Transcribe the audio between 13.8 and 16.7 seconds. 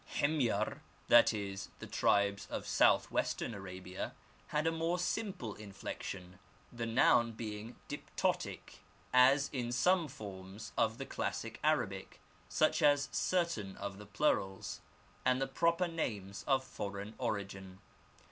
the plurals, and the proper names of